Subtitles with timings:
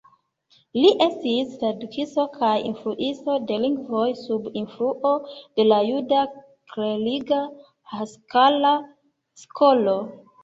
[0.83, 5.11] Li estis tradukisto kaj instruisto de lingvoj, sub influo
[5.59, 6.23] de la juda
[6.73, 7.43] kleriga
[7.97, 9.95] Haskala-skolo.